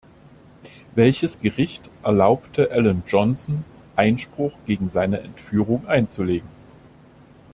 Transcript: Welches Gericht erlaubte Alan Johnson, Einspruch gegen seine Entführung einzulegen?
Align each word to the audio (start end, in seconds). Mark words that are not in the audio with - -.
Welches 0.95 1.41
Gericht 1.41 1.91
erlaubte 2.01 2.71
Alan 2.71 3.03
Johnson, 3.05 3.63
Einspruch 3.95 4.57
gegen 4.65 4.89
seine 4.89 5.19
Entführung 5.19 5.85
einzulegen? 5.85 6.49